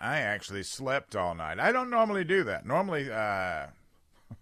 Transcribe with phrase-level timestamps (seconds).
[0.00, 1.58] I actually slept all night.
[1.58, 2.64] I don't normally do that.
[2.64, 3.66] Normally, uh,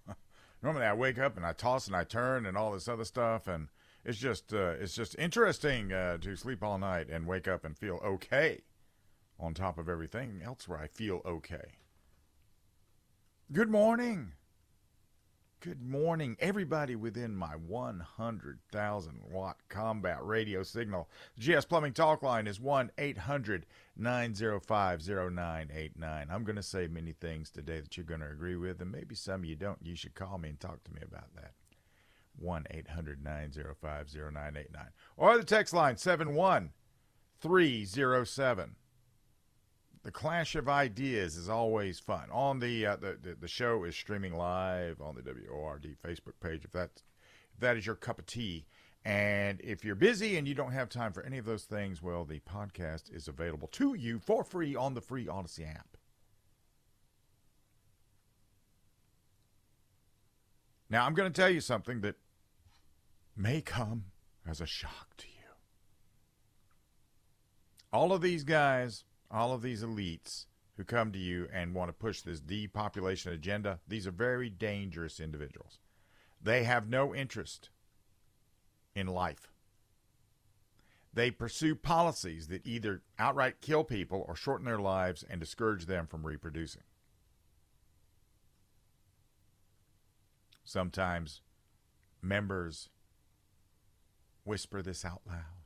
[0.62, 3.48] normally I wake up and I toss and I turn and all this other stuff,
[3.48, 3.68] and
[4.04, 7.76] it's just uh, it's just interesting uh, to sleep all night and wake up and
[7.76, 8.62] feel okay.
[9.38, 11.78] On top of everything else, where I feel okay.
[13.52, 14.32] Good morning.
[15.66, 21.08] Good morning, everybody within my 100,000 watt combat radio signal.
[21.40, 26.28] GS Plumbing Talk Line is 1 800 905 0989.
[26.30, 29.16] I'm going to say many things today that you're going to agree with, and maybe
[29.16, 29.80] some you don't.
[29.82, 31.54] You should call me and talk to me about that.
[32.38, 34.86] 1 800 905 0989.
[35.16, 38.76] Or the text line 71307
[40.06, 42.28] the clash of ideas is always fun.
[42.30, 46.64] On the, uh, the, the the show is streaming live on the WORD Facebook page.
[46.64, 47.02] If that
[47.52, 48.66] if that is your cup of tea,
[49.04, 52.24] and if you're busy and you don't have time for any of those things, well,
[52.24, 55.96] the podcast is available to you for free on the free Audacy app.
[60.88, 62.14] Now, I'm going to tell you something that
[63.36, 64.04] may come
[64.48, 65.32] as a shock to you.
[67.92, 70.46] All of these guys all of these elites
[70.76, 75.20] who come to you and want to push this depopulation agenda, these are very dangerous
[75.20, 75.78] individuals.
[76.42, 77.70] They have no interest
[78.94, 79.50] in life.
[81.12, 86.06] They pursue policies that either outright kill people or shorten their lives and discourage them
[86.06, 86.82] from reproducing.
[90.62, 91.40] Sometimes
[92.20, 92.90] members
[94.44, 95.65] whisper this out loud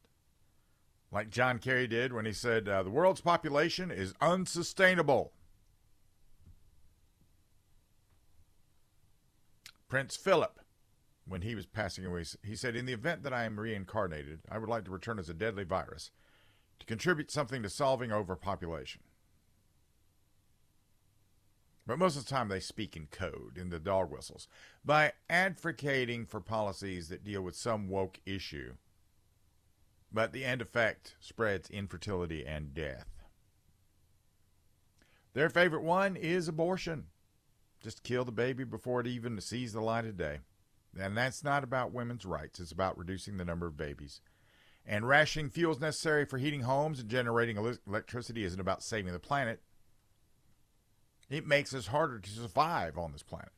[1.12, 5.32] like John Kerry did when he said, uh, The world's population is unsustainable.
[9.88, 10.60] Prince Philip,
[11.26, 14.58] when he was passing away, he said, In the event that I am reincarnated, I
[14.58, 16.12] would like to return as a deadly virus
[16.78, 19.02] to contribute something to solving overpopulation.
[21.86, 24.46] But most of the time, they speak in code, in the dog whistles,
[24.84, 28.74] by advocating for policies that deal with some woke issue
[30.12, 33.06] but the end effect spreads infertility and death.
[35.32, 37.06] Their favorite one is abortion.
[37.80, 40.40] Just kill the baby before it even sees the light of day.
[40.98, 44.20] And that's not about women's rights, it's about reducing the number of babies.
[44.84, 47.56] And rationing fuels necessary for heating homes and generating
[47.86, 49.60] electricity isn't about saving the planet.
[51.28, 53.52] It makes us harder to survive on this planet.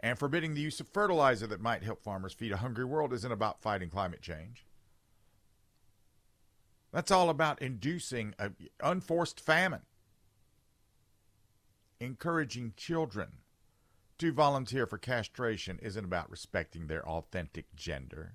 [0.00, 3.32] And forbidding the use of fertilizer that might help farmers feed a hungry world isn't
[3.32, 4.64] about fighting climate change.
[6.92, 9.82] That's all about inducing an unforced famine,
[12.00, 13.28] encouraging children
[14.18, 18.34] to volunteer for castration isn't about respecting their authentic gender.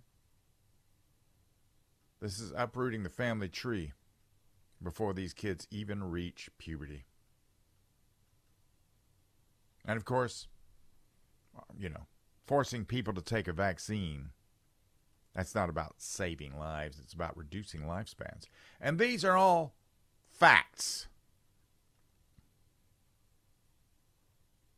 [2.21, 3.91] This is uprooting the family tree
[4.81, 7.05] before these kids even reach puberty.
[9.85, 10.47] And of course,
[11.77, 12.07] you know,
[12.45, 14.29] forcing people to take a vaccine
[15.35, 18.47] that's not about saving lives, it's about reducing lifespans.
[18.79, 19.73] And these are all
[20.29, 21.07] facts.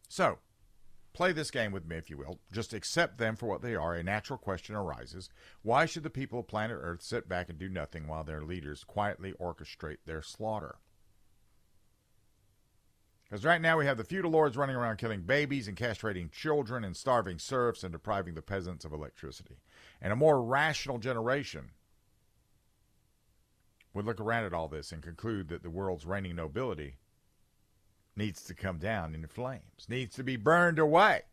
[0.08, 0.40] So,
[1.12, 2.40] play this game with me, if you will.
[2.52, 3.96] Just accept them for what they are.
[3.96, 5.30] A natural question arises
[5.62, 8.84] Why should the people of planet Earth sit back and do nothing while their leaders
[8.84, 10.76] quietly orchestrate their slaughter?
[13.36, 16.86] Because right now we have the feudal lords running around killing babies and castrating children
[16.86, 19.58] and starving serfs and depriving the peasants of electricity.
[20.02, 21.72] And a more rational generation
[23.94, 26.96] would look around at all this and conclude that the world's reigning nobility
[28.16, 31.24] needs to come down in flames, needs to be burned away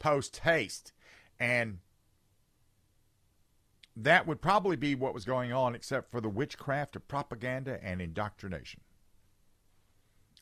[0.00, 0.92] post haste.
[1.38, 1.78] And
[3.94, 8.02] that would probably be what was going on, except for the witchcraft of propaganda and
[8.02, 8.80] indoctrination.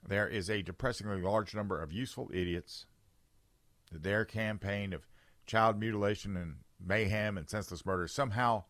[0.07, 2.87] There is a depressingly large number of useful idiots.
[3.93, 5.07] Their campaign of
[5.47, 8.65] child mutilation and mayhem and senseless murder is somehow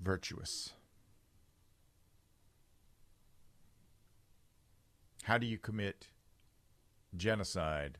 [0.00, 0.72] virtuous.
[5.24, 6.08] How do you commit
[7.14, 7.98] genocide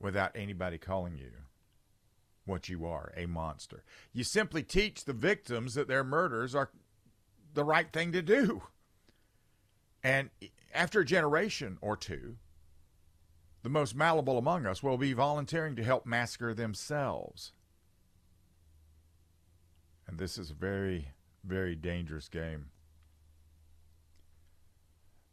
[0.00, 1.30] without anybody calling you
[2.44, 3.84] what you are, a monster?
[4.12, 6.70] You simply teach the victims that their murders are
[7.54, 8.62] the right thing to do.
[10.02, 10.30] And
[10.72, 12.36] after a generation or two,
[13.62, 17.52] the most malleable among us will be volunteering to help massacre themselves.
[20.06, 21.08] And this is a very,
[21.44, 22.66] very dangerous game.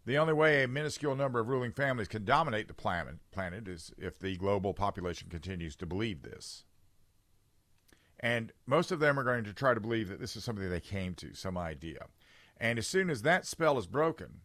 [0.05, 3.91] The only way a minuscule number of ruling families can dominate the planet, planet is
[3.97, 6.63] if the global population continues to believe this.
[8.19, 10.79] And most of them are going to try to believe that this is something they
[10.79, 12.05] came to, some idea.
[12.57, 14.41] And as soon as that spell is broken,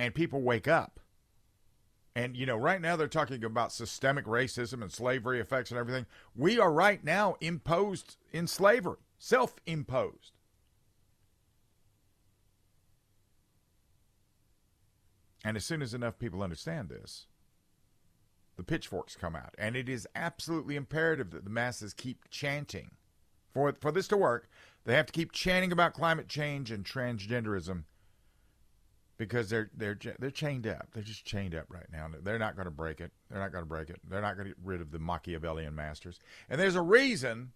[0.00, 0.98] and people wake up.
[2.16, 6.06] And, you know, right now they're talking about systemic racism and slavery effects and everything.
[6.34, 10.32] We are right now imposed in slavery, self imposed.
[15.44, 17.26] And as soon as enough people understand this,
[18.56, 19.54] the pitchforks come out.
[19.58, 22.92] And it is absolutely imperative that the masses keep chanting.
[23.52, 24.48] For, for this to work,
[24.84, 27.84] they have to keep chanting about climate change and transgenderism
[29.20, 30.88] because they're they're they're chained up.
[30.94, 32.08] They're just chained up right now.
[32.22, 33.12] They're not going to break it.
[33.28, 34.00] They're not going to break it.
[34.08, 36.18] They're not going to get rid of the Machiavellian masters.
[36.48, 37.52] And there's a reason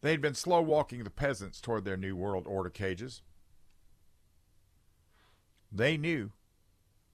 [0.00, 3.22] they'd been slow walking the peasants toward their new world order cages.
[5.72, 6.30] They knew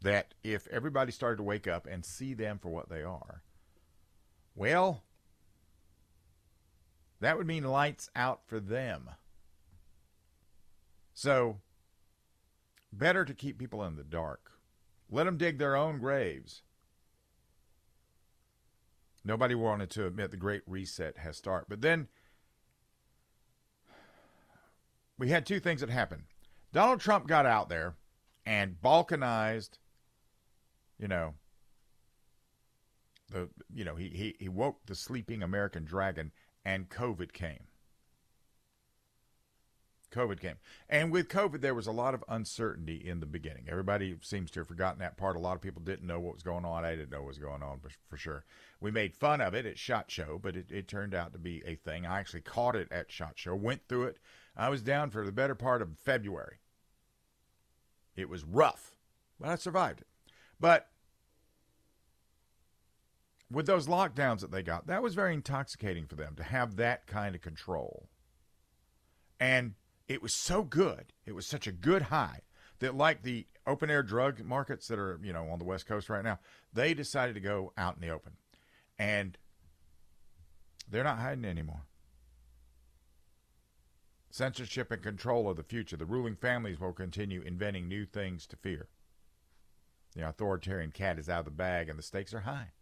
[0.03, 3.43] that if everybody started to wake up and see them for what they are,
[4.55, 5.03] well,
[7.21, 9.09] that would mean lights out for them.
[11.15, 11.63] So
[12.93, 14.53] Better to keep people in the dark.
[15.11, 16.63] Let them dig their own graves.
[19.25, 21.67] Nobody wanted to admit the Great Reset has started.
[21.69, 22.09] But then
[25.19, 26.25] we had two things that happened.
[26.73, 27.97] Donald Trump got out there
[28.47, 29.79] and balkanized,
[30.99, 31.35] you know,
[33.31, 36.33] the you know, he, he, he woke the sleeping American dragon
[36.65, 37.65] and COVID came.
[40.11, 40.57] COVID came.
[40.89, 43.67] And with COVID, there was a lot of uncertainty in the beginning.
[43.69, 45.37] Everybody seems to have forgotten that part.
[45.37, 46.85] A lot of people didn't know what was going on.
[46.85, 48.45] I didn't know what was going on for, sure.
[48.81, 51.63] We made fun of it at SHOT Show, but it, it turned out to be
[51.65, 52.07] a thing.
[52.07, 54.19] I actually caught it at SHOT Show, went through it.
[54.57, 56.59] I was down for the better part of February.
[58.17, 58.97] It was rough,
[59.39, 60.07] but I survived it.
[60.59, 60.89] But
[63.51, 67.07] with those lockdowns that they got, that was very intoxicating for them to have that
[67.07, 68.09] kind of control.
[69.39, 69.75] And
[70.11, 71.13] it was so good.
[71.25, 72.41] It was such a good high
[72.81, 76.11] that, like the open air drug markets that are, you know, on the West Coast
[76.11, 76.41] right now,
[76.73, 78.33] they decided to go out in the open.
[78.99, 79.39] And
[80.91, 81.83] they're not hiding anymore.
[84.33, 85.97] Censorship and control of the future.
[85.97, 88.89] The ruling families will continue inventing new things to fear.
[90.17, 92.73] The authoritarian cat is out of the bag and the stakes are high.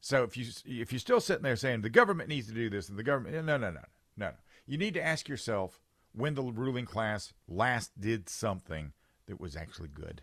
[0.00, 2.88] So if you if you're still sitting there saying the government needs to do this
[2.88, 3.80] and the government no no no no
[4.16, 4.30] no
[4.66, 5.80] you need to ask yourself
[6.12, 8.92] when the ruling class last did something
[9.26, 10.22] that was actually good.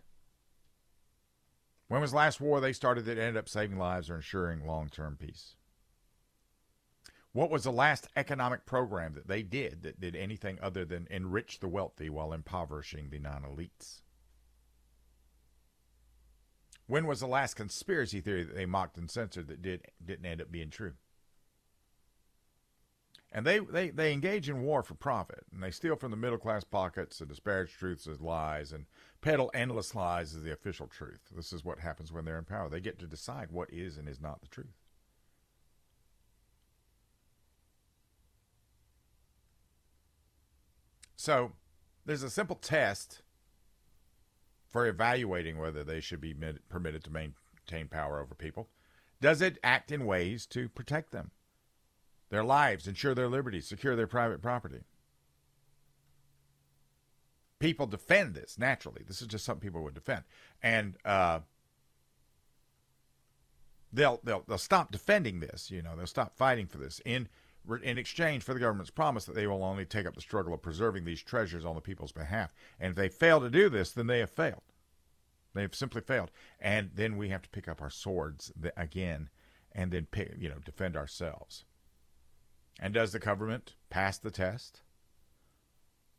[1.88, 5.18] When was the last war they started that ended up saving lives or ensuring long-term
[5.20, 5.56] peace?
[7.34, 11.60] What was the last economic program that they did that did anything other than enrich
[11.60, 14.02] the wealthy while impoverishing the non-elites?
[16.88, 20.42] When was the last conspiracy theory that they mocked and censored that did didn't end
[20.42, 20.94] up being true?
[23.36, 26.38] And they, they, they engage in war for profit, and they steal from the middle
[26.38, 28.86] class pockets and disparage truths as lies and
[29.22, 31.22] peddle endless lies as the official truth.
[31.36, 32.70] This is what happens when they're in power.
[32.70, 34.78] They get to decide what is and is not the truth.
[41.16, 41.54] So
[42.06, 43.23] there's a simple test
[44.74, 46.36] for evaluating whether they should be
[46.68, 48.68] permitted to maintain power over people?
[49.22, 51.32] Does it act in ways to protect them,
[52.30, 54.80] their lives, ensure their liberty, secure their private property?
[57.60, 59.04] People defend this naturally.
[59.08, 60.24] This is just something people would defend,
[60.62, 61.40] and uh,
[63.94, 65.72] they'll they'll they'll stop defending this.
[65.72, 67.30] You know, they'll stop fighting for this in
[67.82, 70.62] in exchange for the government's promise that they will only take up the struggle of
[70.62, 72.54] preserving these treasures on the people's behalf.
[72.78, 74.64] And if they fail to do this, then they have failed.
[75.54, 76.32] They've simply failed.
[76.60, 79.30] And then we have to pick up our swords again
[79.72, 81.66] and then pick, you know, defend ourselves.
[82.80, 84.82] And does the government pass the test?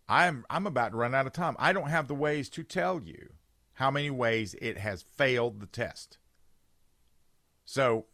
[0.09, 1.57] I'm I'm about to run out of time.
[1.59, 3.35] I don't have the ways to tell you
[3.75, 6.19] how many ways it has failed the test.
[7.65, 8.07] So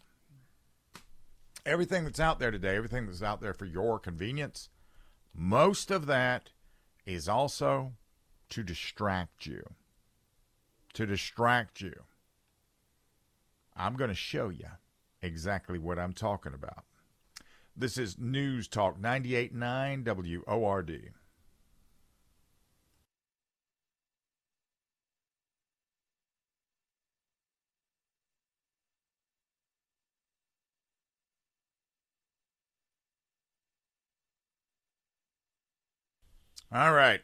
[1.67, 4.69] everything that's out there today, everything that's out there for your convenience,
[5.35, 6.50] most of that
[7.05, 7.95] is also
[8.50, 9.62] to distract you.
[10.94, 11.94] To distract you.
[13.76, 14.66] I'm going to show you
[15.23, 16.85] exactly what I'm talking about.
[17.76, 21.12] This is News Talk 98.9 WORD.
[36.73, 37.20] All right.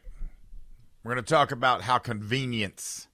[1.03, 3.07] We're going to talk about how convenience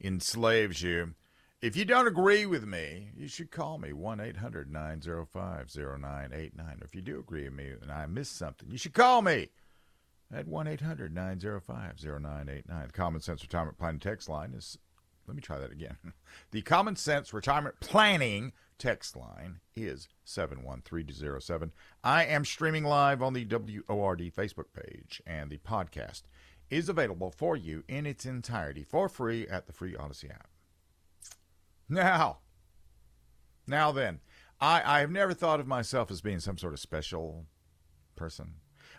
[0.00, 1.14] enslaves you.
[1.62, 6.80] If you don't agree with me, you should call me 1 800 905 0989.
[6.84, 9.48] If you do agree with me and I missed something, you should call me
[10.32, 12.86] at 1 800 905 0989.
[12.86, 14.78] The Common Sense Retirement Planning text line is,
[15.26, 15.96] let me try that again.
[16.50, 21.72] The Common Sense Retirement Planning text line is 71307.
[22.04, 26.22] I am streaming live on the WORD Facebook page, and the podcast
[26.70, 30.48] is available for you in its entirety for free at the free Audacy app.
[31.88, 32.38] Now,
[33.66, 34.20] now then,
[34.60, 37.46] I, I have never thought of myself as being some sort of special
[38.16, 38.54] person.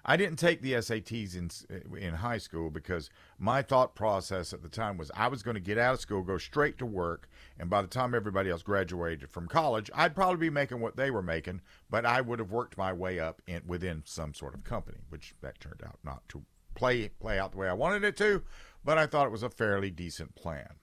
[0.05, 4.61] I didn't take the SATs in uh, in high school because my thought process at
[4.61, 7.27] the time was I was going to get out of school, go straight to work,
[7.59, 11.11] and by the time everybody else graduated from college, I'd probably be making what they
[11.11, 14.63] were making, but I would have worked my way up in, within some sort of
[14.63, 16.45] company, which that turned out not to
[16.77, 18.43] play play out the way I wanted it to,
[18.85, 20.75] but I thought it was a fairly decent plan.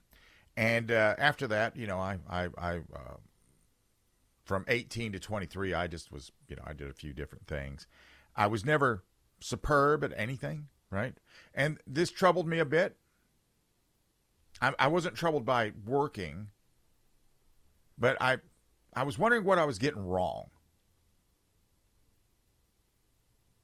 [0.56, 3.16] And uh, after that, you know, I I, I uh,
[4.44, 7.86] from 18 to 23, I just was, you know, I did a few different things.
[8.36, 9.04] I was never
[9.40, 11.14] superb at anything, right?
[11.54, 12.96] And this troubled me a bit.
[14.60, 16.48] I, I wasn't troubled by working,
[17.96, 18.38] but I,
[18.94, 20.50] I was wondering what I was getting wrong.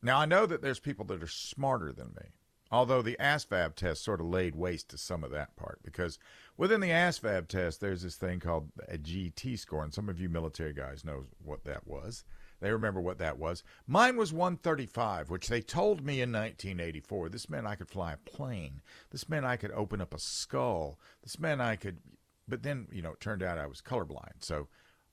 [0.02, 2.30] Now I know that there's people that are smarter than me.
[2.72, 6.20] Although the ASVAB test sort of laid waste to some of that part, because
[6.56, 10.28] within the ASVAB test, there's this thing called a GT score, and some of you
[10.28, 12.22] military guys know what that was.
[12.60, 13.64] They remember what that was.
[13.88, 17.30] Mine was 135, which they told me in 1984.
[17.30, 18.82] This meant I could fly a plane.
[19.10, 21.00] This meant I could open up a skull.
[21.22, 21.98] This meant I could.
[22.46, 24.40] But then, you know, it turned out I was colorblind.
[24.40, 24.68] So,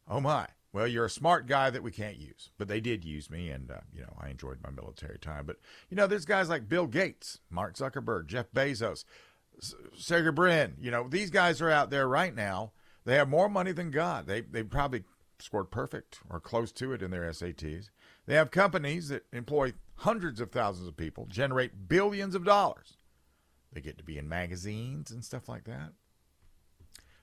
[0.08, 0.48] oh my.
[0.78, 2.52] Well, you're a smart guy that we can't use.
[2.60, 5.48] But they did use me, and, uh, you know, I enjoyed my military time.
[5.48, 5.56] But,
[5.90, 9.04] you know, there's guys like Bill Gates, Mark Zuckerberg, Jeff Bezos,
[9.96, 10.76] Sergey Brin.
[10.80, 12.74] You know, these guys are out there right now.
[13.06, 14.28] They have more money than God.
[14.28, 15.04] They, they probably
[15.40, 17.90] scored perfect or close to it in their SATs.
[18.28, 22.98] They have companies that employ hundreds of thousands of people, generate billions of dollars.
[23.74, 25.94] They get to be in magazines and stuff like that.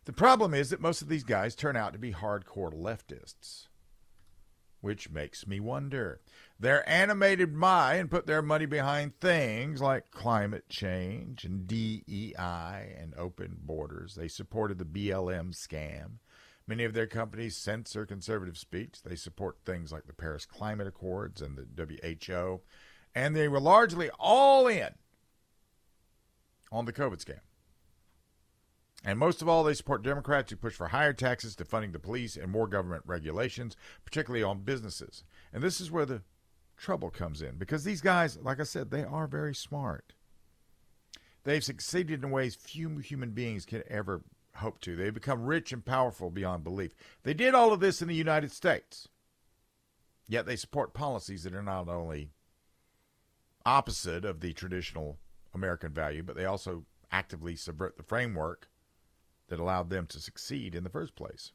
[0.04, 3.68] The problem is that most of these guys turn out to be hardcore leftists,
[4.82, 6.20] which makes me wonder.
[6.60, 13.14] They're animated by and put their money behind things like climate change and DEI and
[13.16, 14.14] open borders.
[14.14, 16.18] They supported the BLM scam.
[16.66, 19.02] Many of their companies censor conservative speech.
[19.02, 22.60] They support things like the Paris Climate Accords and the WHO.
[23.14, 24.94] And they were largely all in
[26.70, 27.40] on the COVID scam.
[29.04, 32.36] And most of all, they support Democrats who push for higher taxes, defunding the police,
[32.36, 35.24] and more government regulations, particularly on businesses.
[35.52, 36.22] And this is where the
[36.78, 40.14] trouble comes in because these guys, like I said, they are very smart.
[41.44, 44.22] They've succeeded in ways few human beings can ever
[44.56, 44.96] hope to.
[44.96, 46.94] They've become rich and powerful beyond belief.
[47.22, 49.08] They did all of this in the United States.
[50.26, 52.30] Yet they support policies that are not only
[53.66, 55.18] opposite of the traditional
[55.52, 58.68] American value, but they also actively subvert the framework
[59.48, 61.52] that allowed them to succeed in the first place.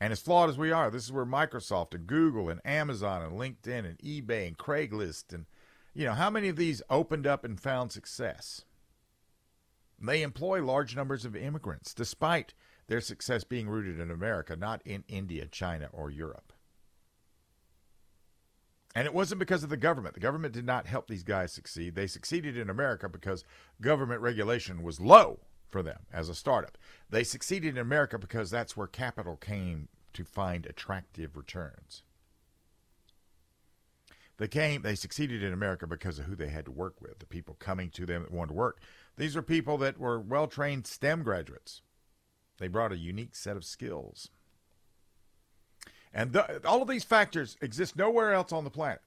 [0.00, 3.32] And as flawed as we are, this is where Microsoft and Google and Amazon and
[3.32, 5.46] LinkedIn and eBay and Craigslist and
[5.96, 8.66] you know, how many of these opened up and found success?
[9.98, 12.52] They employ large numbers of immigrants, despite
[12.86, 16.52] their success being rooted in America, not in India, China, or Europe.
[18.94, 20.12] And it wasn't because of the government.
[20.12, 21.94] The government did not help these guys succeed.
[21.94, 23.42] They succeeded in America because
[23.80, 25.40] government regulation was low
[25.76, 26.78] for them as a startup.
[27.10, 32.02] They succeeded in America because that's where capital came to find attractive returns.
[34.38, 37.26] They came, they succeeded in America because of who they had to work with, the
[37.26, 38.80] people coming to them that wanted to work.
[39.18, 41.82] These are people that were well trained STEM graduates.
[42.56, 44.30] They brought a unique set of skills.
[46.10, 49.02] And the, all of these factors exist nowhere else on the planet.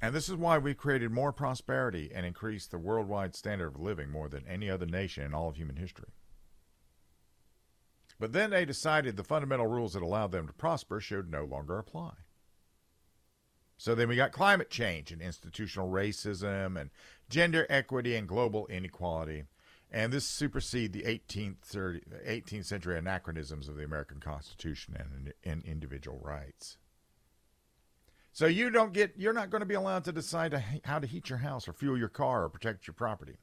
[0.00, 4.10] And this is why we've created more prosperity and increased the worldwide standard of living
[4.10, 6.12] more than any other nation in all of human history.
[8.20, 11.78] But then they decided the fundamental rules that allowed them to prosper should no longer
[11.78, 12.12] apply.
[13.76, 16.90] So then we got climate change and institutional racism and
[17.28, 19.44] gender equity and global inequality.
[19.90, 25.64] And this supersede the 18th, 30, 18th century anachronisms of the American Constitution and, and
[25.64, 26.76] individual rights.
[28.38, 30.54] So you don't get, you're not going to be allowed to decide
[30.84, 33.38] how to heat your house or fuel your car or protect your property.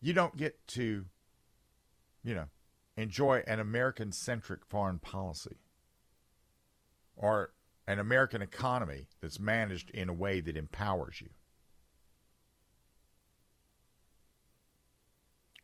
[0.00, 1.04] You don't get to,
[2.24, 2.46] you know,
[2.96, 5.58] enjoy an American centric foreign policy
[7.14, 7.52] or
[7.86, 11.28] an American economy that's managed in a way that empowers you.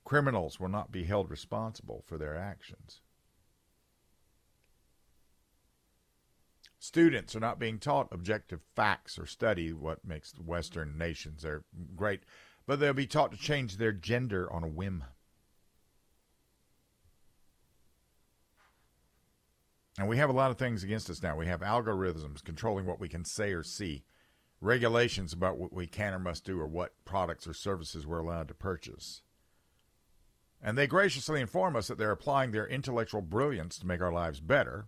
[0.05, 3.01] Criminals will not be held responsible for their actions.
[6.87, 11.65] Students are not being taught objective facts or study what makes Western nations they're
[11.97, 12.21] great,
[12.67, 15.05] but they'll be taught to change their gender on a whim.
[19.99, 21.37] And we have a lot of things against us now.
[21.37, 24.05] We have algorithms controlling what we can say or see,
[24.61, 28.49] regulations about what we can or must do, or what products or services we're allowed
[28.49, 29.23] to purchase.
[30.63, 34.41] And they graciously inform us that they're applying their intellectual brilliance to make our lives
[34.41, 34.87] better.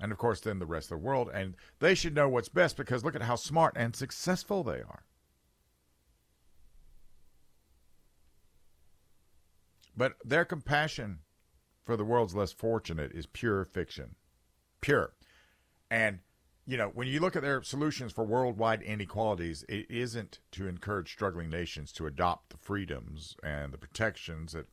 [0.00, 1.28] And of course, then the rest of the world.
[1.32, 5.02] And they should know what's best because look at how smart and successful they are.
[9.96, 11.18] But their compassion
[11.84, 14.14] for the world's less fortunate is pure fiction.
[14.80, 15.12] Pure.
[15.90, 16.20] And,
[16.66, 21.10] you know, when you look at their solutions for worldwide inequalities, it isn't to encourage
[21.10, 24.66] struggling nations to adopt the freedoms and the protections that,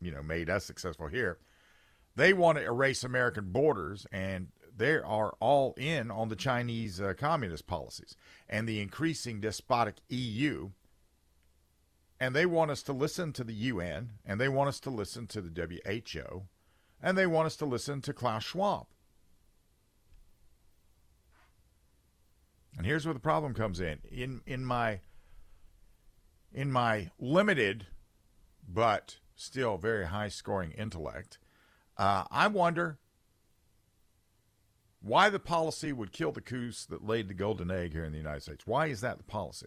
[0.00, 1.38] you know, made us successful here.
[2.16, 7.14] They want to erase American borders, and they are all in on the Chinese uh,
[7.16, 8.16] communist policies
[8.48, 10.70] and the increasing despotic EU
[12.20, 15.26] and they want us to listen to the UN, and they want us to listen
[15.28, 16.44] to the WHO,
[17.02, 18.86] and they want us to listen to Klaus Schwab.
[22.76, 23.98] And here's where the problem comes in.
[24.10, 25.00] In in my
[26.52, 27.86] in my limited
[28.66, 31.38] but still very high scoring intellect,
[31.96, 32.98] uh, I wonder
[35.00, 38.18] why the policy would kill the goose that laid the golden egg here in the
[38.18, 38.66] United States.
[38.66, 39.66] Why is that the policy?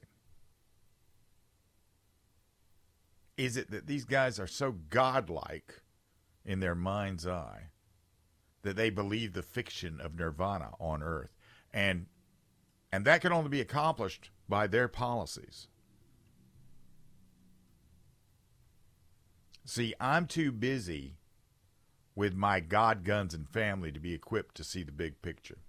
[3.37, 5.81] Is it that these guys are so godlike
[6.43, 7.67] in their mind's eye
[8.63, 11.35] that they believe the fiction of nirvana on earth?
[11.71, 12.07] And
[12.91, 15.67] and that can only be accomplished by their policies.
[19.65, 21.17] See, I'm too busy
[22.17, 25.59] with my God, guns, and family to be equipped to see the big picture.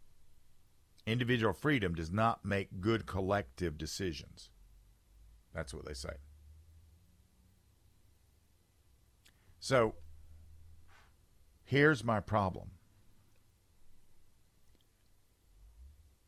[1.06, 4.48] Individual freedom does not make good collective decisions.
[5.54, 6.14] That's what they say.
[9.60, 9.94] So
[11.64, 12.70] here's my problem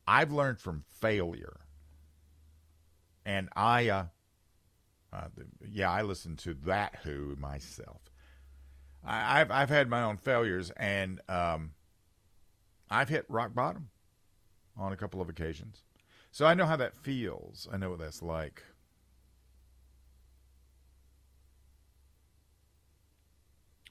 [0.06, 1.60] I've learned from failure.
[3.24, 4.04] And I, uh,
[5.14, 5.28] uh,
[5.66, 8.09] yeah, I listen to that Who myself.
[9.04, 11.72] I, have I've had my own failures, and um,
[12.90, 13.88] I've hit rock bottom
[14.76, 15.82] on a couple of occasions.
[16.30, 17.68] So I know how that feels.
[17.72, 18.62] I know what that's like.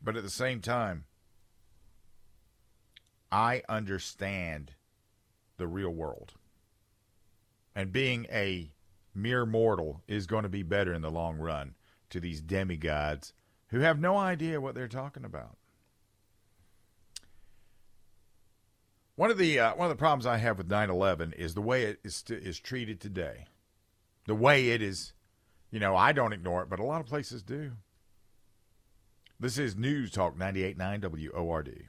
[0.02, 1.06] But at the same time,
[3.32, 4.72] I understand
[5.58, 6.34] the real world.
[7.76, 8.72] And being a
[9.14, 11.76] mere mortal is going to be better in the long run
[12.10, 13.34] to these demigods
[13.70, 15.58] who have no idea what they're talking about.
[19.16, 21.84] One of the uh, one of the problems I have with 9/11 is the way
[21.84, 23.48] it is is treated today.
[24.26, 25.14] The way it is,
[25.72, 27.74] you know, I don't ignore it, but a lot of places do.
[29.40, 31.88] This is News Talk 98.9 WORD.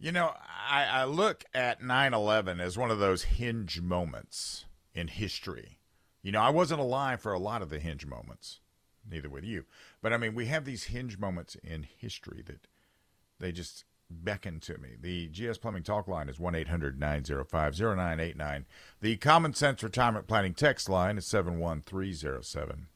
[0.00, 0.32] You know,
[0.68, 5.78] I, I look at 9 11 as one of those hinge moments in history
[6.22, 8.60] you know, I wasn't alive for a lot of the hinge moments,
[9.08, 9.64] neither with you.
[10.02, 12.66] But I mean, we have these hinge moments in history that
[13.38, 14.96] they just beckon to me.
[15.00, 18.66] The GS Plumbing Talk line is 1 800 905 0989.
[19.00, 22.88] The Common Sense Retirement Planning text line is 71307.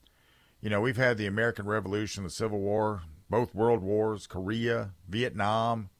[0.60, 5.90] You know, we've had the American Revolution, the Civil War, both World Wars, Korea, Vietnam,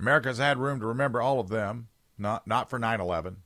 [0.00, 1.88] America's had room to remember all of them.
[2.16, 3.36] Not not for 9/11.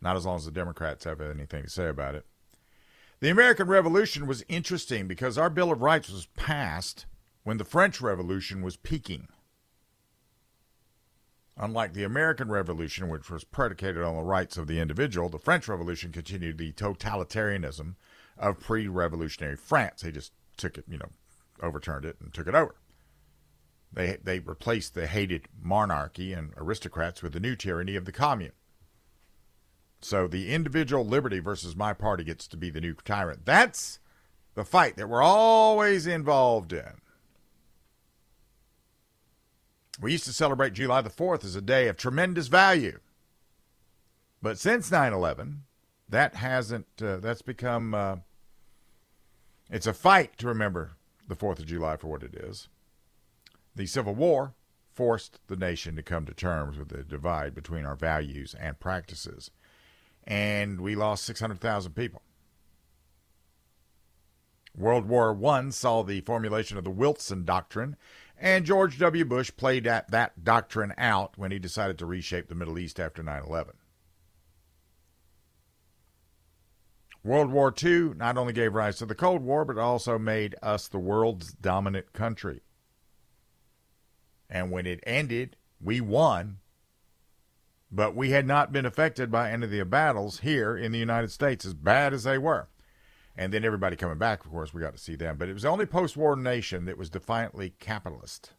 [0.00, 2.26] Not as long as the Democrats have anything to say about it.
[3.20, 7.06] The American Revolution was interesting because our Bill of Rights was passed
[7.42, 9.28] when the French Revolution was peaking.
[11.56, 15.68] Unlike the American Revolution, which was predicated on the rights of the individual, the French
[15.68, 17.94] Revolution continued the totalitarianism
[18.36, 20.02] of pre revolutionary France.
[20.02, 21.10] They just took it, you know,
[21.62, 22.74] overturned it and took it over.
[23.94, 28.52] They, they replaced the hated monarchy and aristocrats with the new tyranny of the commune.
[30.00, 33.46] So the individual liberty versus my party gets to be the new tyrant.
[33.46, 34.00] That's
[34.54, 37.00] the fight that we're always involved in.
[40.00, 42.98] We used to celebrate July the 4th as a day of tremendous value.
[44.42, 45.62] But since 9 11,
[46.08, 48.16] that hasn't, uh, that's become uh,
[49.70, 52.68] It's a fight to remember the 4th of July for what it is.
[53.76, 54.54] The Civil War
[54.92, 59.50] forced the nation to come to terms with the divide between our values and practices,
[60.22, 62.22] and we lost 600,000 people.
[64.76, 67.96] World War I saw the formulation of the Wilson Doctrine,
[68.38, 69.24] and George W.
[69.24, 73.22] Bush played that, that doctrine out when he decided to reshape the Middle East after
[73.22, 73.74] 9 11.
[77.22, 80.86] World War II not only gave rise to the Cold War, but also made us
[80.88, 82.62] the world's dominant country.
[84.48, 86.58] And when it ended, we won,
[87.90, 91.30] but we had not been affected by any of the battles here in the United
[91.30, 92.68] States, as bad as they were.
[93.36, 95.36] And then everybody coming back, of course, we got to see them.
[95.38, 98.52] But it was the only post war nation that was defiantly capitalist.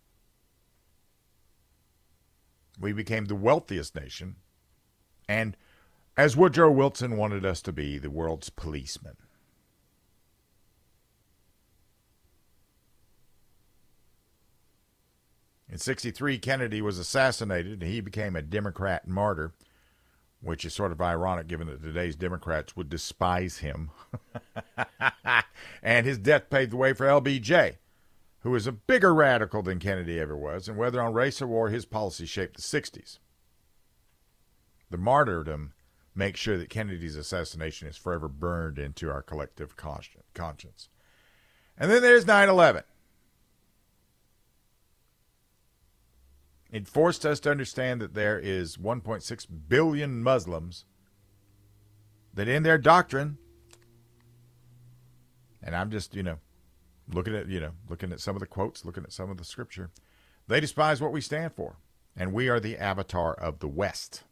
[2.79, 4.35] We became the wealthiest nation.
[5.29, 5.55] And
[6.17, 9.15] as Woodrow Wilson wanted us to be, the world's policeman.
[15.75, 19.51] In 63, Kennedy was assassinated and he became a Democrat martyr,
[20.39, 23.91] which is sort of ironic given that today's Democrats would despise him.
[25.83, 27.75] and his death paved the way for LBJ,
[28.39, 31.67] who was a bigger radical than Kennedy ever was, and whether on race or war,
[31.67, 33.19] his policy shaped the 60s.
[34.89, 35.73] The martyrdom
[36.15, 40.87] makes sure that Kennedy's assassination is forever burned into our collective conscience.
[41.77, 42.83] And then there's 9 11.
[46.71, 50.85] It forced us to understand that there is 1.6 billion Muslims
[52.33, 53.37] that in their doctrine,
[55.63, 56.37] and I'm just, you know,
[57.11, 59.45] looking at, you know, looking at some of the quotes, looking at some of the
[59.45, 59.89] scripture,
[60.47, 61.77] they despise what we stand for.
[62.15, 64.23] And we are the avatar of the West.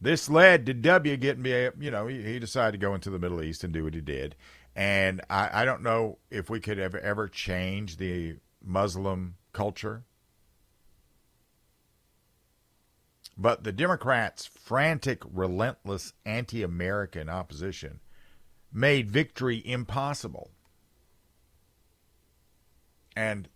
[0.00, 3.42] This led to W getting me, you know, he, decided to go into the Middle
[3.42, 4.34] East and do what he did.
[4.74, 10.04] And I, I don't know if we could ever, ever change the Muslim culture.
[13.40, 18.00] But the Democrats' frantic, relentless anti American opposition
[18.70, 20.50] made victory impossible.
[23.16, 23.48] And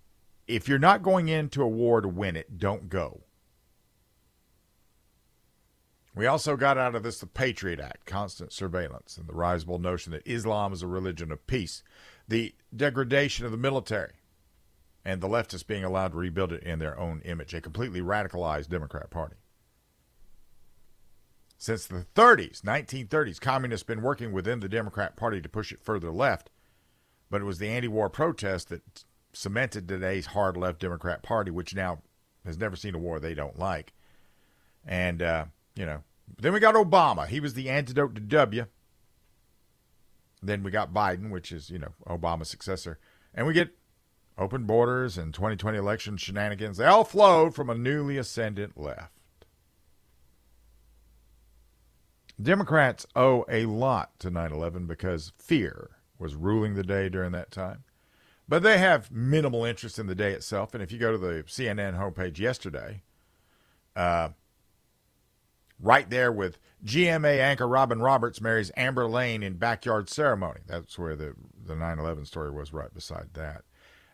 [0.47, 3.25] if you're not going into a war to win it, don't go.
[6.15, 10.13] We also got out of this the Patriot Act, constant surveillance, and the risible notion
[10.13, 11.83] that Islam is a religion of peace,
[12.27, 14.15] the degradation of the military,
[15.05, 18.71] and the leftists being allowed to rebuild it in their own image, a completely radicalized
[18.71, 19.37] Democrat Party.
[21.57, 26.11] Since the 30s, 1930s, communists been working within the Democrat Party to push it further
[26.11, 26.51] left,
[27.31, 32.03] but it was the anti-war protest that cemented today's hard left Democrat Party, which now
[32.45, 33.93] has never seen a war they don't like.
[34.85, 36.03] And uh, you know.
[36.41, 37.27] Then we got Obama.
[37.27, 38.67] He was the antidote to W.
[40.43, 42.99] Then we got Biden, which is, you know, Obama's successor.
[43.35, 43.77] And we get
[44.37, 46.77] open borders and 2020 election shenanigans.
[46.77, 49.13] They all flowed from a newly ascendant left.
[52.41, 57.51] Democrats owe a lot to 9 11 because fear was ruling the day during that
[57.51, 57.85] time.
[58.49, 60.75] But they have minimal interest in the day itself.
[60.75, 63.03] And if you go to the CNN homepage yesterday,
[63.97, 64.31] uh,
[65.81, 70.61] right there with GMA anchor Robin Roberts marries Amber Laign in backyard ceremony.
[70.67, 73.63] That's where the the 9/11 story was right beside that.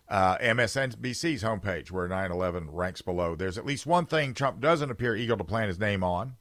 [0.09, 3.35] Uh, MSNBC's homepage, where 9/11 ranks below.
[3.35, 6.37] There's at least one thing Trump doesn't appear eager to plant his name on.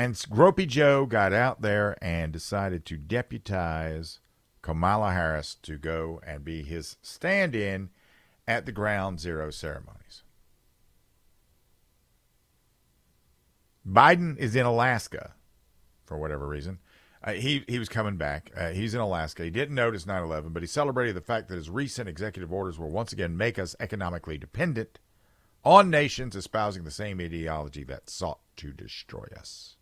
[0.00, 4.20] And Gropey Joe got out there and decided to deputize
[4.62, 7.90] Kamala Harris to go and be his stand in
[8.46, 10.22] at the ground zero ceremonies.
[13.84, 15.34] Biden is in Alaska
[16.04, 16.78] for whatever reason.
[17.24, 18.52] Uh, he he was coming back.
[18.56, 19.42] Uh, he's in Alaska.
[19.42, 22.90] He didn't notice 9/11, but he celebrated the fact that his recent executive orders will
[22.90, 25.00] once again make us economically dependent
[25.64, 29.77] on nations espousing the same ideology that sought to destroy us.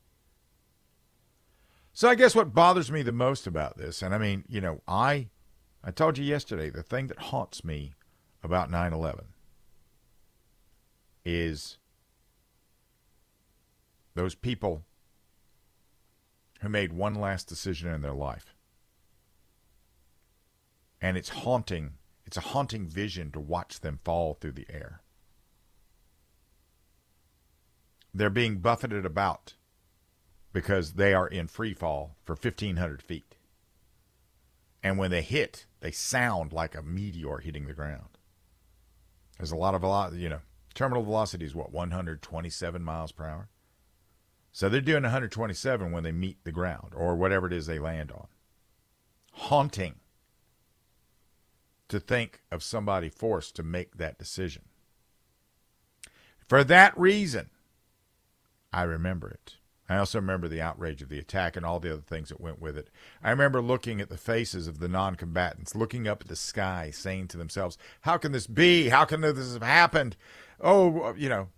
[1.97, 4.83] So I guess what bothers me the most about this, and I mean, you know,
[4.87, 5.29] I
[5.83, 7.95] I told you yesterday the thing that haunts me
[8.43, 9.25] about 9 11
[11.25, 11.79] is
[14.15, 14.85] those people
[16.61, 18.55] who made one last decision in their life.
[21.01, 21.95] And it's haunting.
[22.27, 25.01] It's a haunting vision to watch them fall through the air.
[28.13, 29.55] They're being buffeted about
[30.57, 33.37] because they are in free fall for 1,500 feet.
[34.83, 38.16] And when they hit, they sound like a meteor hitting the ground.
[39.37, 40.40] There's a lot of velocity, you know,
[40.73, 43.51] terminal velocity is what, 127 miles per hour?
[44.51, 48.11] So they're doing 127 when they meet the ground or whatever it is they land
[48.11, 48.29] on.
[49.33, 49.97] Haunting
[51.88, 54.62] to think of somebody forced to make that decision.
[56.49, 57.51] For that reason,
[58.73, 59.57] I remember it.
[59.88, 62.61] I also remember the outrage of the attack and all the other things that went
[62.61, 62.90] with it.
[63.22, 66.90] I remember looking at the faces of the non combatants, looking up at the sky,
[66.92, 68.88] saying to themselves, How can this be?
[68.88, 70.16] How can this have happened?
[70.61, 71.49] Oh, uh, you know.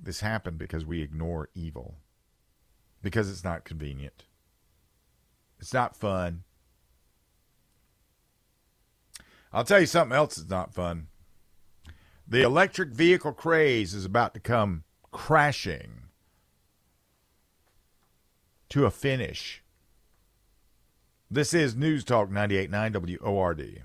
[0.00, 1.98] This happened because we ignore evil,
[3.02, 4.24] because it's not convenient,
[5.60, 6.42] it's not fun.
[9.52, 11.08] I'll tell you something else that's not fun.
[12.26, 16.04] The electric vehicle craze is about to come crashing
[18.70, 19.62] to a finish.
[21.30, 23.82] This is News Talk 98.9 WORD.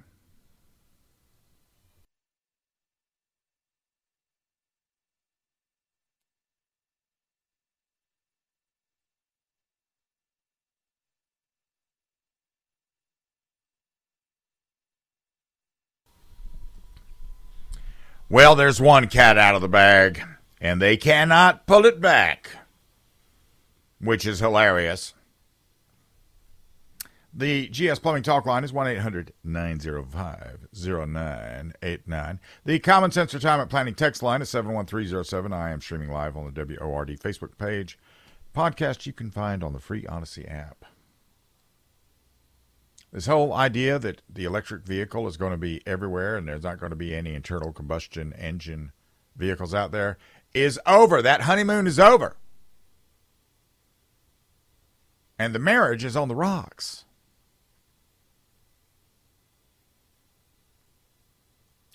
[18.30, 20.22] Well, there's one cat out of the bag,
[20.60, 22.50] and they cannot pull it back,
[24.02, 25.14] which is hilarious.
[27.34, 32.40] The GS Plumbing Talk line is 1 800 905 0989.
[32.66, 35.54] The Common Sense Retirement Planning text line is 71307.
[35.54, 37.98] I am streaming live on the WORD Facebook page.
[38.54, 40.84] Podcast you can find on the free Audacy app.
[43.12, 46.80] This whole idea that the electric vehicle is going to be everywhere and there's not
[46.80, 48.92] going to be any internal combustion engine
[49.36, 50.18] vehicles out there
[50.54, 51.22] is over.
[51.22, 52.36] That honeymoon is over.
[55.40, 57.06] And the marriage is on the rocks.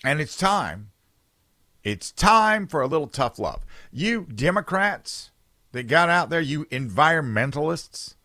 [0.03, 0.89] And it's time.
[1.83, 3.65] It's time for a little tough love.
[3.91, 5.31] You Democrats
[5.73, 8.15] that got out there, you environmentalists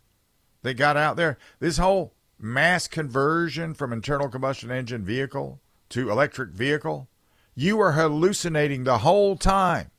[0.62, 6.50] that got out there, this whole mass conversion from internal combustion engine vehicle to electric
[6.50, 7.08] vehicle,
[7.54, 9.90] you are hallucinating the whole time.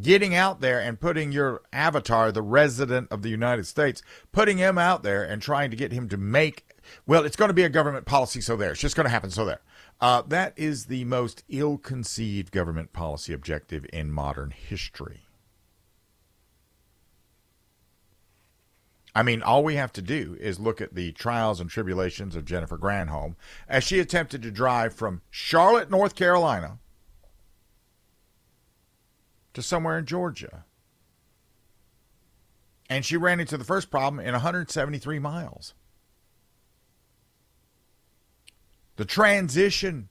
[0.00, 4.78] Getting out there and putting your avatar, the resident of the United States, putting him
[4.78, 6.64] out there and trying to get him to make,
[7.06, 8.70] well, it's going to be a government policy, so there.
[8.70, 9.62] It's just going to happen, so there.
[10.00, 15.26] Uh, that is the most ill conceived government policy objective in modern history.
[19.14, 22.44] I mean, all we have to do is look at the trials and tribulations of
[22.44, 23.34] Jennifer Granholm
[23.68, 26.78] as she attempted to drive from Charlotte, North Carolina
[29.54, 30.64] to somewhere in Georgia.
[32.88, 35.74] And she ran into the first problem in 173 miles.
[38.96, 40.08] The transition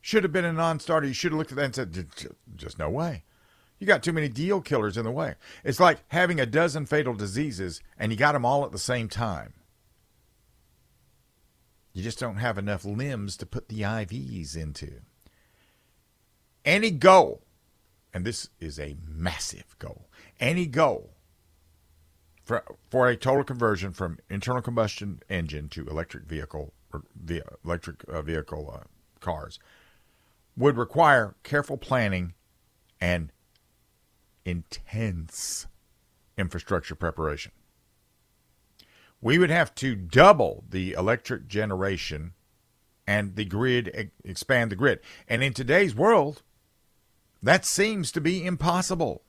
[0.00, 1.06] should have been a non starter.
[1.06, 2.06] You should have looked at that and said,
[2.56, 3.24] just no way.
[3.78, 5.34] You got too many deal killers in the way.
[5.62, 9.08] It's like having a dozen fatal diseases and you got them all at the same
[9.08, 9.52] time.
[11.92, 15.00] You just don't have enough limbs to put the IVs into.
[16.64, 17.42] Any goal,
[18.12, 20.08] and this is a massive goal,
[20.40, 21.10] any goal
[22.42, 27.02] for, for a total conversion from internal combustion engine to electric vehicle or
[27.64, 28.84] electric uh, vehicle uh,
[29.20, 29.58] cars
[30.56, 32.34] would require careful planning
[33.00, 33.32] and
[34.46, 35.66] intense
[36.38, 37.52] infrastructure preparation.
[39.20, 42.34] We would have to double the electric generation
[43.06, 45.00] and the grid, expand the grid.
[45.28, 46.42] And in today's world,
[47.42, 49.22] that seems to be impossible.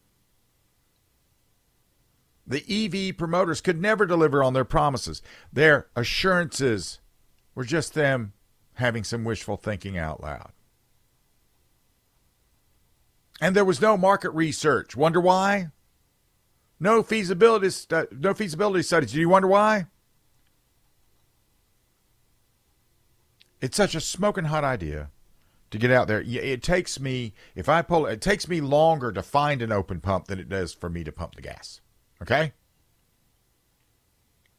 [2.45, 5.21] The EV promoters could never deliver on their promises.
[5.51, 6.99] Their assurances
[7.55, 8.33] were just them
[8.75, 10.51] having some wishful thinking out loud.
[13.39, 14.95] And there was no market research.
[14.95, 15.69] Wonder why?
[16.79, 19.11] No feasibility stu- no feasibility studies.
[19.11, 19.87] Do you wonder why?
[23.61, 25.09] It's such a smoking hot idea
[25.71, 26.21] to get out there.
[26.21, 30.27] It takes me if I pull it takes me longer to find an open pump
[30.27, 31.81] than it does for me to pump the gas.
[32.21, 32.53] Okay?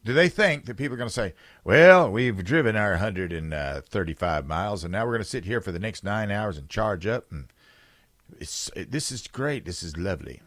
[0.05, 4.47] Do they think that people are going to say, "Well, we've driven our 135 uh,
[4.47, 7.07] miles and now we're going to sit here for the next 9 hours and charge
[7.07, 7.49] up and
[8.39, 9.65] it's, it, this is great.
[9.65, 10.43] This is lovely.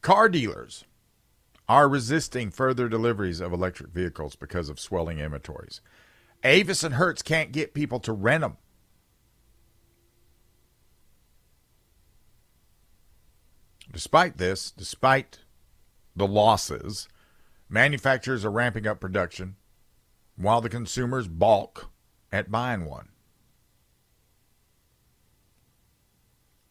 [0.00, 0.84] Car dealers
[1.68, 5.80] are resisting further deliveries of electric vehicles because of swelling inventories.
[6.44, 8.56] Avis and Hertz can't get people to rent them.
[13.92, 15.38] Despite this, despite
[16.16, 17.08] the losses,
[17.68, 19.56] manufacturers are ramping up production
[20.36, 21.90] while the consumers balk
[22.32, 23.11] at buying one.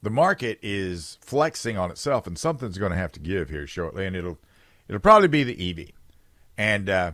[0.03, 4.05] The market is flexing on itself, and something's going to have to give here shortly,
[4.05, 4.39] and it'll
[4.87, 5.89] it'll probably be the EV.
[6.57, 7.11] And uh,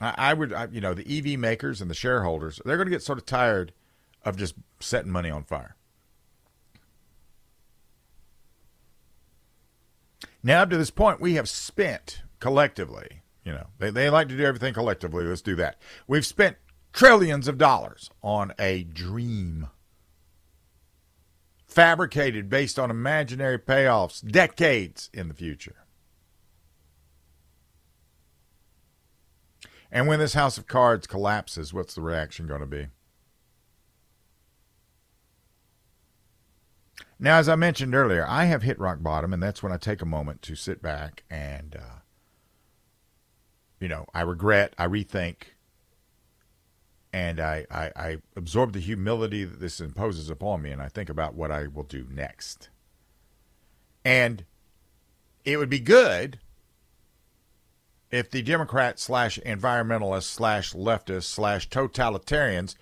[0.00, 2.90] I, I, would, I, you know, the EV makers and the shareholders, they're going to
[2.90, 3.72] get sort of tired
[4.24, 5.76] of just setting money on fire.
[10.42, 14.36] Now, up to this point, we have spent collectively, you know, they, they like to
[14.36, 15.24] do everything collectively.
[15.24, 15.80] Let's do that.
[16.06, 16.56] We've spent
[16.92, 19.68] trillions of dollars on a dream
[21.74, 25.84] fabricated based on imaginary payoffs decades in the future.
[29.90, 32.86] And when this house of cards collapses, what's the reaction going to be?
[37.18, 40.02] Now, as I mentioned earlier, I have hit rock bottom, and that's when I take
[40.02, 41.98] a moment to sit back and, uh,
[43.80, 45.36] you know, I regret, I rethink,
[47.14, 51.08] and I, I, I absorb the humility that this imposes upon me, and I think
[51.08, 52.70] about what I will do next.
[54.04, 54.44] And
[55.44, 56.40] it would be good
[58.10, 62.74] if the Democrats slash environmentalists slash leftists slash totalitarians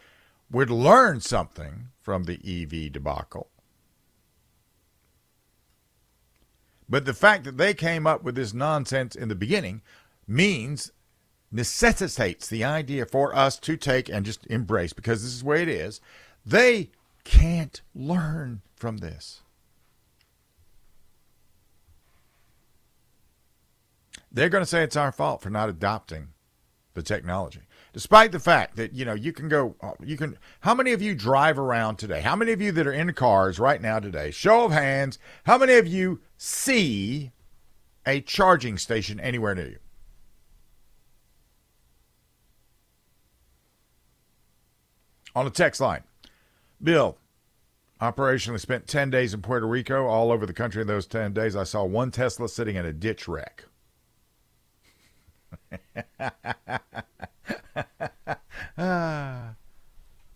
[0.51, 3.51] would learn something from the EV debacle.
[6.88, 9.83] But the fact that they came up with this nonsense in the beginning
[10.27, 10.90] means
[11.53, 15.62] necessitates the idea for us to take and just embrace because this is the way
[15.62, 16.01] it is.
[16.45, 16.91] They
[17.25, 19.43] can't learn from this.
[24.33, 26.29] they're going to say it's our fault for not adopting
[26.95, 27.61] the technology
[27.93, 31.15] despite the fact that you know you can go you can how many of you
[31.15, 34.65] drive around today how many of you that are in cars right now today show
[34.65, 37.31] of hands how many of you see
[38.07, 39.79] a charging station anywhere near you
[45.35, 46.03] on the text line
[46.83, 47.16] bill
[48.01, 51.57] operationally spent 10 days in puerto rico all over the country in those 10 days
[51.57, 53.64] i saw one tesla sitting in a ditch wreck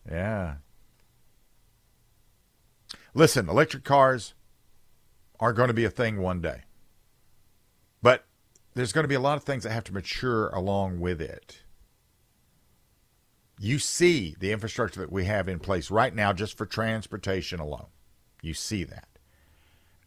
[0.07, 0.57] yeah.
[3.15, 4.35] Listen, electric cars
[5.41, 6.63] are going to be a thing one day.
[8.03, 8.25] But
[8.75, 11.63] there's going to be a lot of things that have to mature along with it.
[13.59, 17.87] You see the infrastructure that we have in place right now just for transportation alone.
[18.43, 19.09] You see that.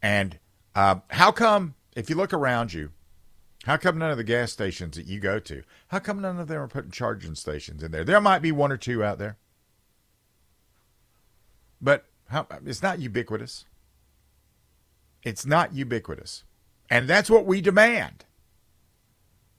[0.02, 0.40] And
[0.76, 2.92] uh, how come, if you look around you,
[3.66, 6.48] how come none of the gas stations that you go to, how come none of
[6.48, 8.04] them are putting charging stations in there?
[8.04, 9.38] There might be one or two out there.
[11.82, 13.66] But how, it's not ubiquitous.
[15.24, 16.44] It's not ubiquitous.
[16.90, 18.26] And that's what we demand.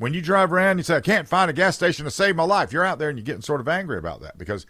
[0.01, 2.45] When you drive around you say, I can't find a gas station to save my
[2.45, 4.65] life, you're out there and you're getting sort of angry about that because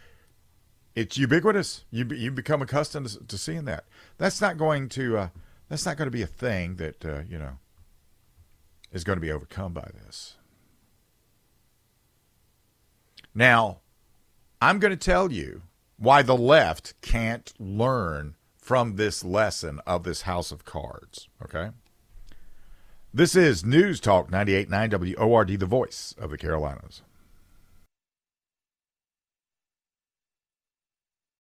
[0.97, 1.85] it's ubiquitous.
[1.93, 3.85] You, you become accustomed to, to seeing that.
[4.19, 5.29] That's not going to, uh,
[5.69, 7.59] that's not going to be a thing that, uh, you know,
[8.91, 10.35] is going to be overcome by this.
[13.33, 13.79] Now,
[14.61, 15.63] I'm going to tell you
[15.97, 21.71] why the left can't learn from this lesson of this house of cards, okay?
[23.13, 27.03] This is News Talk 98.9 WORD, the voice of the Carolinas.